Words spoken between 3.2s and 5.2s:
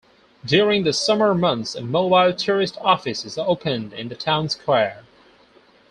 is opened in the town square.